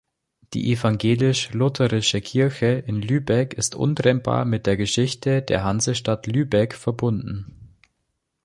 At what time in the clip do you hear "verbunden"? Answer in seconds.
6.73-7.77